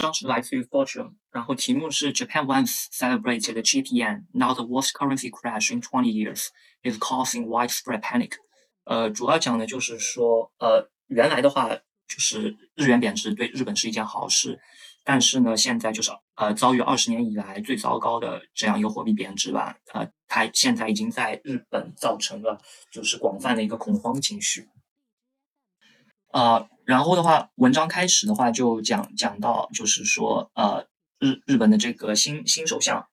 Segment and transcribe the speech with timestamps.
[0.00, 6.08] 章是来自于 Fortune，然后题目是 Japan once celebrated the cheap yen, now the worst currency crash in 20
[6.08, 6.46] years
[6.82, 8.32] is causing widespread panic。
[8.84, 11.68] 呃，主要讲的就是说，呃，原来的话
[12.08, 14.58] 就是日元贬值对日本是一件好事，
[15.04, 22.58] 但是呢，现在就是呃遭遇二十年以来最糟糕的这样一个货币贬值吧，呃，它现在已经在日本造成了
[22.90, 24.66] 就是广泛的一个恐慌情绪。
[26.32, 30.86] 呃，然后的话，文章开始的话就讲讲到，就是说，呃，
[31.18, 33.04] 日日本的这个新新首相，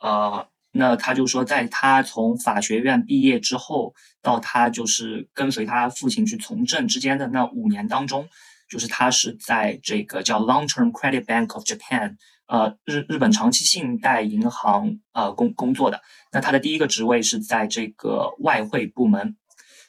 [0.00, 8.26] 呃，那他就说，在他从法学院毕业之后，到他就是跟随他父亲去从政之间的那五年当中，
[8.66, 16.00] 就是他是在这个叫 Long Term Credit Bank of Japan，呃，日日本长期信贷银行呃工工作的。
[16.32, 19.36] 那他的第一个职位是在这个外汇部门。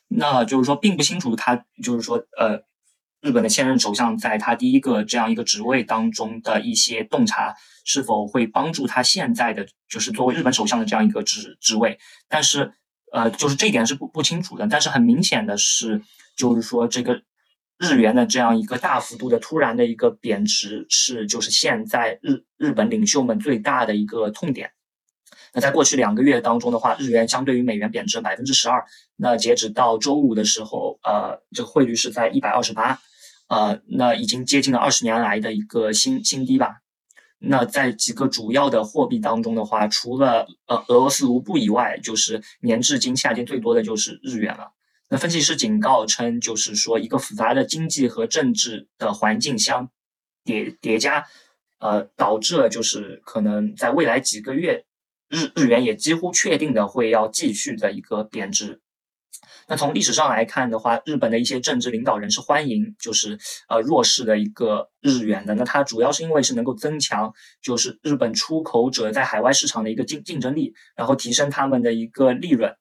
[0.10, 2.62] 那就是说，并不清楚他就是说，呃，
[3.22, 7.54] 日本的现任首相在他第一个这样一个职位当中的一些洞察，
[7.86, 12.00] 是否会帮助他现在的就是作为日本首相的这样一个职职位？
[12.28, 12.74] 但是，
[13.12, 14.68] 呃，就是这一点是不不清楚的。
[14.68, 16.02] 但是很明显的是，
[16.36, 17.22] 就是说这个
[17.78, 24.72] 日元的这样一个大幅度的突然的一个贬值，是就是现在日日本领袖们最大的一个痛点。
[25.53, 28.86] 那在过去两个月当中的话，日元相对于美元贬值百分之十二。
[29.16, 33.00] 那截止到周五的时候，呃，这个汇率是在一百二十八，
[33.47, 36.77] 呃，那已经接近了二十年来的一个新新低吧。
[37.42, 44.73] 那在几个主要的货币当中的话，除了呃俄罗斯卢布以外，就是年至今下跌最多的就是日元了。
[45.09, 49.89] 那分析师警告称，就是说一个复杂的经济和政治的环境相
[50.43, 51.26] 叠叠加，
[51.80, 54.86] 呃，导致了就是可能在未来几个月。
[55.30, 58.82] 日日元也几乎确定的会要继续的一个贬值。
[59.67, 63.38] 那从历史上来看的话，日本的一些政治领导人是欢迎就是
[63.68, 65.54] 呃弱势的一个日元的。
[65.54, 67.32] 那它主要是因为是能够增强
[67.62, 72.76] 就是日本出口者在海外市场的一个竞竞争力，然后提升他们的一个利润。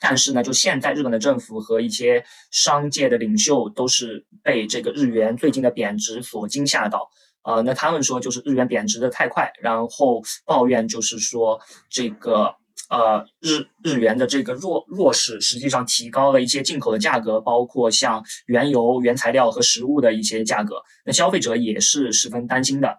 [0.00, 7.10] 但是呢，就现在日本的政府和一些商界的领袖都是被这个日元最近的贬值所惊吓到。
[7.44, 11.60] 呃，那他们说就是日元贬值的太快，然后抱怨就是说
[11.90, 12.54] 这个
[12.88, 20.82] 呃日日元的这个弱弱势，实际上提高了一些进口的价格，包括像原油、原材料和食物的一些价格。
[21.04, 22.98] 那消费者也是十分担心的。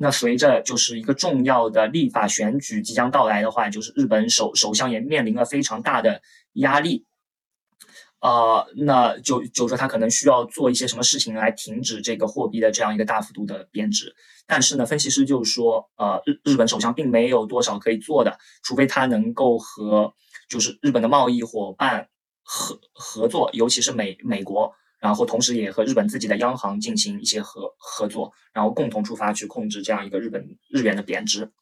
[0.00, 6.22] 那随着就是一个重要的立法选举即将到来的话，就是日本首首相也面临了非常大的
[6.52, 7.04] 压力。
[8.20, 14.12] 呃，那就就说他可能需要做一些什么事情来停止这个货币的这样一个大幅度的贬值，
[14.44, 20.12] 但是呢，分析师就是说，呃，日日本首相并没有多少可以做的，除非他能够和
[20.50, 22.08] 就是日本的贸易伙伴
[22.42, 31.52] 合合作，尤其是美美国，然后同时也和日本自己的央行进行一些合合作，然后共同出发去控制这样一个日本日元的贬值。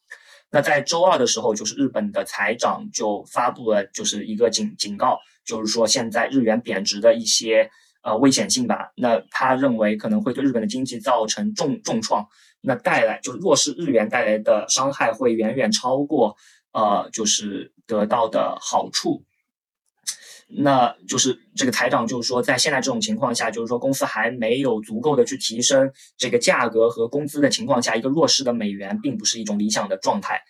[0.50, 5.18] 那在周二的时候，就是日本的财长就发布了就是一个警警告。
[5.46, 7.70] 就是说，现在日元贬值的一些
[8.02, 8.90] 呃危险性吧。
[8.96, 12.26] 那他认为可能会对日本的经济造成重重创，
[12.60, 16.36] 那带来就是弱势日元带来的伤害会远远超过
[16.72, 19.24] 呃就是得到的好处。
[20.48, 30.40] 那就是这个财长就是说，在现在这种情况下，就是说公司还没有足够的去提升这个价格和工资的情况下，一个弱势的美元并不是一种理想的状态。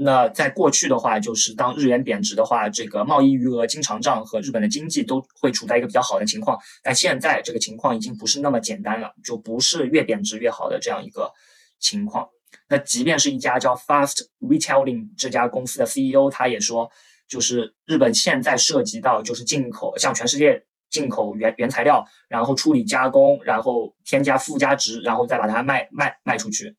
[0.00, 6.56] 那在过去的话，就是当日元贬值的话，这个贸易余额、经常账和日本的经济都会处在一个比较好的情况。
[6.84, 11.32] 但现在这个情况已经不是那么简单了，就不是越贬值越好的这样一个
[11.80, 12.28] 情况。
[12.68, 16.88] 那即便是一家叫 Fast Retailing 这家公司的 CEO，他也说，
[17.26, 26.76] 就是日本现在涉及到就是进口，向全世界进口原原材料，然后处理加工，然后添加附加值，然后再把它卖卖卖出去。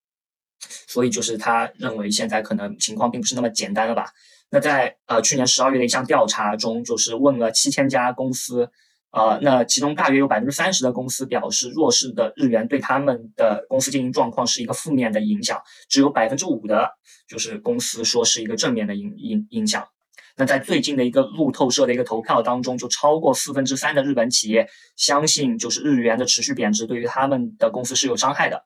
[0.88, 4.06] 所以就是他认为现在可能情况并不是那么简单了吧？
[4.52, 8.70] 那在呃去年十二月的一项调查中，就是问了七千家公司，
[9.12, 16.90] 呃，那其中大约有百分之三十的公司表示弱势的日元对他们的公司经营状况是一个负面的影响，只有百分之五的，
[17.28, 19.88] 就是公司说是一个正面的影影影响。
[20.36, 28.64] 那在最近的一个路透社的一个投票当中，就超过四分之三的日本企业相信，就是日元的持续贬值对于他们的公司是有伤害的。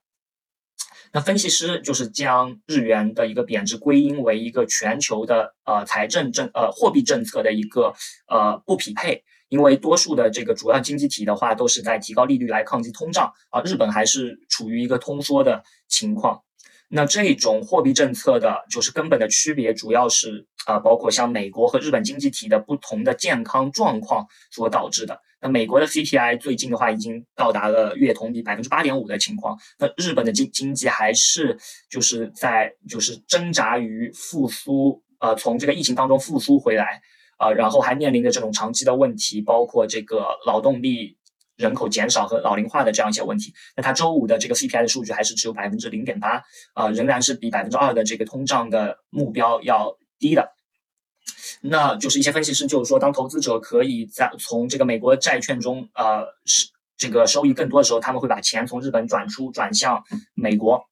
[1.16, 7.94] 那分析师就是将日元的一个贬值归因为一个全球的呃财政政呃货币政策的一个
[8.28, 16.42] 呃不匹配，因为多数的这个主要经济体的话都是在提高利率来抗击通胀，而日本还是处于一个通缩的情况。
[16.96, 25.20] 那这种货币政策的，就是根本的区别，主要是啊，包括像美国和日本经济体的不同的健康状况所导致的。
[25.42, 29.58] 那美国的 CPI 最近的话，已经到达了月同比百分之八点五的情况。
[29.80, 31.58] 那日本的经经济还是
[31.90, 37.02] 就是在就是挣扎于复苏，呃，从这个疫情当中复苏回来，
[37.38, 41.18] 啊，然后还面临着这种长期的问题，包括这个劳动力。
[41.64, 46.44] 人口减少和老龄化的这样一些问题，那它周五的这个 CPI 的数据还是只有百分之零点八，
[46.74, 50.52] 啊，仍然是比百分之二的这个通胀的目标要低的。
[51.62, 56.68] 那就是一些分析师就是说，当投资者可以在从这个美国债券中，呃，是
[56.98, 60.84] 这个收益更多的时候，他们会把钱从日本转出转向美国，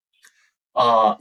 [0.74, 1.20] 呃。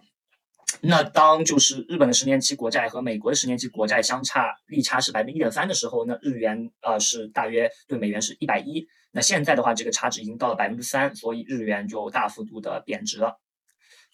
[0.80, 8.86] 那当就是日本的十年期国债和美国的十年期国债相差利差是百分之一点三的时候，那日元呃是大约对美元是一百一。
[9.12, 13.40] 那现在的话，这个差值已经到了百分之三，所以日元就大幅度的贬值了。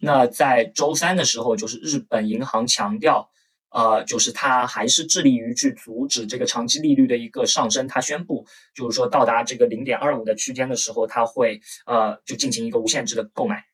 [0.01, 3.31] 那在周三的时候，就是日本银行强调，
[3.71, 7.87] 呃，就是它还是致力于去阻止这个长期利率的一个上升。
[7.87, 13.65] 它宣布，就是说到达这个零点二五的区间的时候，它会呃就进行一个无限制的购买。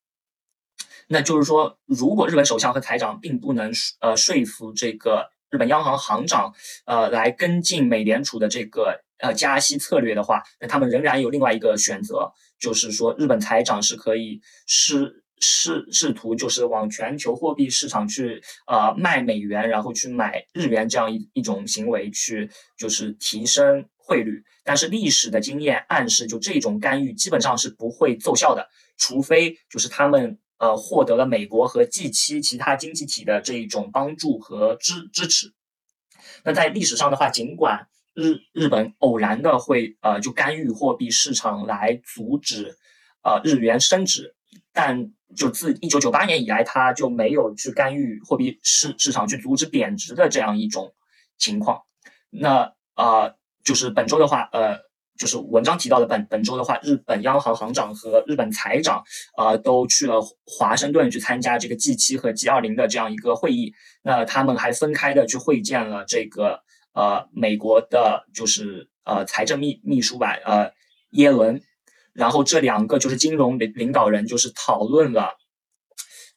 [1.13, 3.71] 那就是说，如果日本首相和财长并不能
[4.01, 6.55] 呃说服这个日本央行行长
[6.87, 22.49] 呃来跟进美联储的这个呃加息策略的话，那他们仍然有另外一个选择，就是说日本财长是可以试试试图就是往全球货币市场去呃卖美元，然后去买日元这样一一种行为去
[22.79, 24.43] 就是提升汇率。
[24.65, 28.67] 但是历史的经验暗示，就这种干预基本上是不会奏效的，
[28.97, 30.39] 除非就是他们。
[30.63, 35.53] 呃，获得了美国和 G7 其他经济体的这一种帮助和支支持。
[36.45, 42.79] 那在历史上的话，尽管日日本偶然的会呃就干预货币市场来阻止
[43.25, 44.37] 呃日元升值，
[44.73, 50.95] 但就自一九九八年以来，它就没有去干预货币市市场去阻止贬值的这样一种
[51.39, 51.83] 情况。
[52.31, 54.92] 那呃，就是本周的话，呃。
[55.19, 59.03] 就是文章提到的本本周的话，日本央行行长和日本财长
[59.37, 63.73] 啊都去了华盛顿去参加这个 G 七和 G 二零的这样一个会议。
[64.03, 66.61] 那他们还分开的去会见了这个
[66.95, 70.73] 呃美国的，就是呃财政秘秘书吧，呃
[71.11, 71.61] 耶伦。
[72.15, 75.35] 然后这两个就是金融领领导人就是讨论了，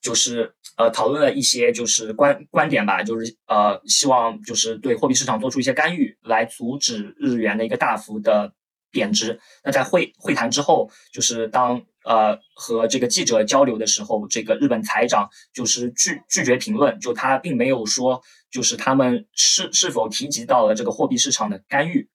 [0.01, 8.53] 就是呃讨论了一些就是观观点吧，就是呃希望就是对货币市场做出一些干预，来阻止日元的一个大幅的。
[8.95, 9.37] 贬值。
[9.65, 22.07] 那在会会谈之后，就是当呃和这个记者交流的时候，这个日本财长就是拒拒绝评论，就他并没有说就是他们是是否提及到了这个货币市场的干预，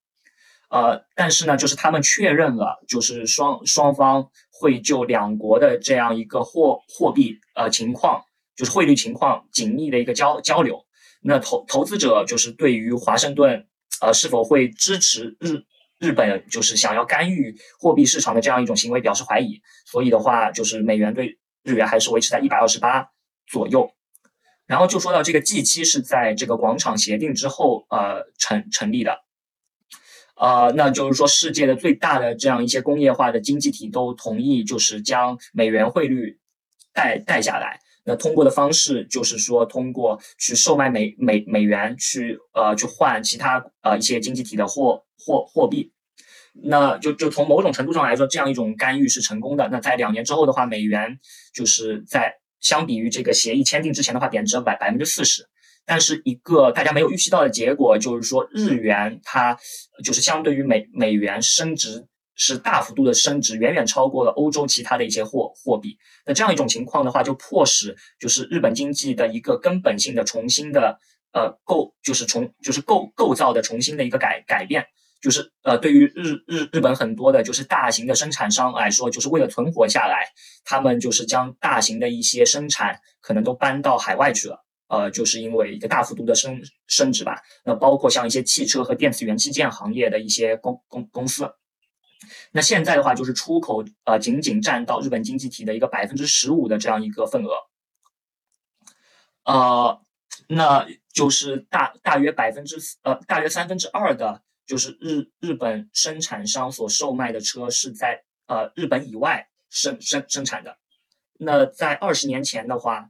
[0.71, 8.23] 呃，但是呢，就是他们确认了，就是双双方会就两国的这样一个货货币呃情况，
[8.55, 10.83] 就是汇率情况紧密的一个交交流。
[11.23, 13.67] 那投投资者就是对于华盛顿
[14.01, 15.61] 呃是否会支持日。
[16.01, 23.11] 日本就是想要干预货币市场的这样一种行为表示怀疑，所以的话，就是美元对日元还是维持在一百二十八
[23.45, 23.93] 左右。
[24.65, 29.19] 然后就说到这个 G 七是在这个广场协定之后呃成成立的，
[30.35, 36.39] 呃，那就是说世界的最大的这样一些工业化的经济体都同意就是将美元汇率
[36.93, 37.79] 带带下来。
[38.03, 45.03] 那通过的方式就是说通过去售卖美美美元去呃去换其他呃一些经济体的货。
[45.23, 45.91] 货货币，
[46.63, 49.69] 那就就从某种程度上来说，这样一种干预是成功的。
[49.71, 51.19] 那在两年之后的话，美元
[51.53, 55.47] 就是在相比于这个协议签订之前的话，贬值了百百分之四十。
[55.85, 59.55] 但是一个大家没有预期到的结果就是说，日元它
[60.03, 62.07] 就是相对于美美元升值
[62.43, 65.95] 是大幅度的升值，远远超过了欧洲其他的一些货货币。
[66.25, 70.97] 那这样一种情况的话，就迫使就是日本经济的一个根本性的重新的
[71.33, 74.83] 呃构，就是重就是构构造的重新的一个改改变。
[75.21, 80.25] 就是呃，对于日日日本很多的，就是大型的生产商来说，就是为了存活下来，
[80.65, 84.65] 他们就是将大型的一些生产可能都搬到海外去了。
[84.87, 87.39] 呃，就是因为一个大幅度的升升值吧。
[87.63, 91.47] 那包括像一些汽车和电子元器件行业的一些公公公司。
[92.51, 97.51] 那现在的话，就是出口呃，仅仅占到日本经济体的一个百分之十五的这样一个份额。
[99.43, 100.01] 呃，
[100.47, 104.43] 那就是大大约百分之呃，大约三分之二的。
[104.67, 110.77] 就是日日本生产商所售卖的车是在呃日本以外生生生产的，
[111.39, 113.09] 那在二十年前的话，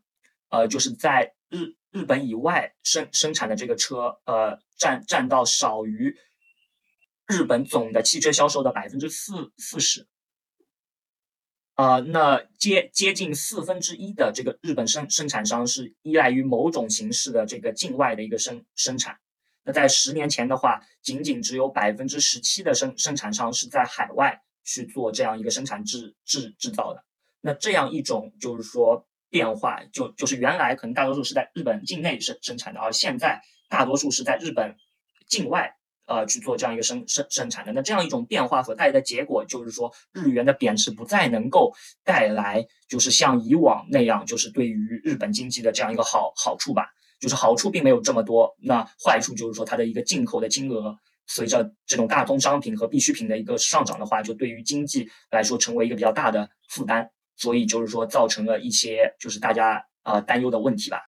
[0.49, 6.17] 呃就是在日日本以外生生产的这个车，呃占占到少于
[7.31, 10.05] 日本总的汽车销售的百分之四四十，
[11.75, 19.17] 啊，那接接近四分之一的这个日本生生产商是依赖于某种形式的这个境外的一个生生产。
[19.63, 27.05] 那在十年前的话，仅仅只有百分之十七的生生产商是在海外去做这样一个生产制制制造的。
[27.39, 34.75] 那这样一种就是说变化，就就是原来可能大多数是在日本境内生生产的，而现在大多数是在日本
[35.27, 35.77] 境外。
[36.05, 46.87] 呃，去做这样一个生生生产的，那这样一种变化所带来的结果，就是说日元的贬值不再能够带来，就是像以往那样，就是对于日本经济的这样一个好好处吧。
[47.19, 60.99] 就是好处并没有这么多，那坏处就是说它的一个进口的金额，随着这种大宗商品和必需品的一个上涨的话，就对于经济来说成为一个比较大的负担，所以就是说造成了一些就是大家呃担忧的问题吧。